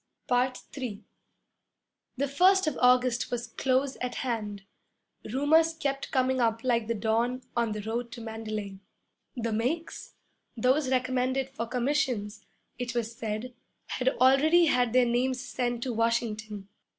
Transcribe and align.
III 0.31 1.03
The 2.17 2.27
first 2.27 2.65
of 2.65 2.75
August 2.81 3.29
was 3.29 3.45
close 3.45 3.97
at 4.01 4.15
hand. 4.15 4.63
Rumors 5.31 5.75
kept 5.75 6.09
coming 6.09 6.39
up 6.41 6.63
like 6.63 6.87
the 6.87 6.95
dawn 6.95 7.43
'on 7.55 7.73
the 7.73 7.83
road 7.83 8.11
to 8.13 8.21
Mandalay.' 8.21 8.79
The 9.35 9.53
'makes' 9.53 10.15
(those 10.57 10.89
recommended 10.89 11.49
for 11.51 11.67
commissions), 11.67 12.43
it 12.79 12.95
was 12.95 13.15
said, 13.15 13.53
had 13.89 14.09
already 14.19 14.65
had 14.65 14.91
their 14.93 15.05
names 15.05 15.39
sent 15.39 15.83
to 15.83 15.93
Washington. 15.93 16.67